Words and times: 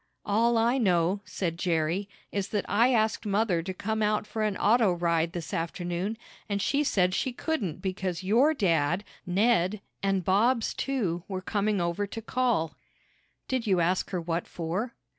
"All 0.25 0.57
I 0.57 0.79
know," 0.79 1.21
said 1.25 1.59
Jerry, 1.59 2.09
"is 2.31 2.47
that 2.47 2.65
I 2.67 2.91
asked 2.91 3.23
mother 3.23 3.61
to 3.61 3.71
come 3.71 4.01
out 4.01 4.25
for 4.25 4.41
an 4.41 4.57
auto 4.57 4.91
ride 4.93 5.33
this 5.33 5.53
afternoon, 5.53 6.17
and 6.49 6.59
she 6.59 6.83
said 6.83 7.13
she 7.13 7.31
couldn't 7.31 7.83
because 7.83 8.23
your 8.23 8.55
dad, 8.55 9.03
Ned, 9.27 9.79
and 10.01 10.25
Bob's 10.25 10.73
too, 10.73 11.21
were 11.27 11.39
coming 11.39 11.79
over 11.79 12.07
to 12.07 12.19
call." 12.23 12.73
"Did 13.47 13.67
you 13.67 13.79
ask 13.79 14.09
her 14.09 14.19
what 14.19 14.47
for?" 14.47 14.95